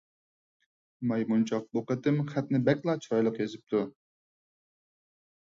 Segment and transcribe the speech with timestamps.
[1.11, 3.85] مايمۇنچاق بۇ قېتىم خەتنى بەكلا چىرايلىق يېزىپتۇ.